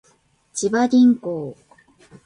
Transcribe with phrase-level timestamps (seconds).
[0.51, 1.55] 千葉銀行